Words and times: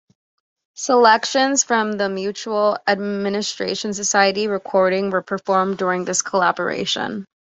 Selections 0.77 1.63
from 1.63 1.91
the 1.91 2.09
Mutual 2.09 2.75
Admiration 2.87 3.93
Society 3.93 4.47
recording 4.47 5.11
were 5.11 5.21
performed 5.21 5.77
during 5.77 6.05
this 6.05 6.23
collaboration. 6.23 7.23